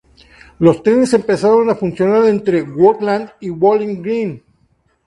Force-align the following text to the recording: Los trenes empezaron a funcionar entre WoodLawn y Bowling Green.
Los 0.57 0.81
trenes 0.81 1.13
empezaron 1.13 1.69
a 1.69 1.75
funcionar 1.75 2.25
entre 2.27 2.63
WoodLawn 2.63 3.29
y 3.39 3.51
Bowling 3.51 4.01
Green. 4.01 4.43